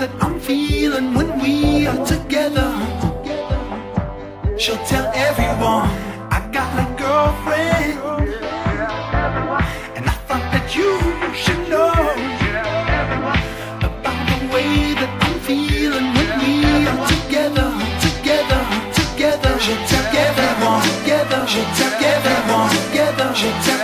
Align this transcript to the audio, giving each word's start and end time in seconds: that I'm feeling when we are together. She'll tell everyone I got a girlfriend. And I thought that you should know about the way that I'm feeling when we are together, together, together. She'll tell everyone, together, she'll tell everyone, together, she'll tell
that 0.00 0.24
I'm 0.24 0.40
feeling 0.40 1.12
when 1.12 1.28
we 1.42 1.86
are 1.86 2.06
together. 2.06 2.70
She'll 4.56 4.82
tell 4.88 5.06
everyone 5.14 5.88
I 6.36 6.40
got 6.56 6.70
a 6.84 6.86
girlfriend. 6.96 8.00
And 9.96 10.04
I 10.08 10.16
thought 10.26 10.46
that 10.56 10.66
you 10.74 10.90
should 11.42 11.62
know 11.68 11.92
about 13.88 14.20
the 14.30 14.38
way 14.54 14.72
that 15.00 15.12
I'm 15.20 15.38
feeling 15.40 16.08
when 16.16 16.30
we 16.40 16.54
are 16.88 17.02
together, 17.14 17.68
together, 18.00 18.62
together. 18.96 19.52
She'll 19.60 19.84
tell 19.84 20.06
everyone, 20.26 20.80
together, 20.96 21.40
she'll 21.52 21.72
tell 21.76 21.94
everyone, 22.14 22.70
together, 22.72 23.28
she'll 23.34 23.60
tell 23.68 23.79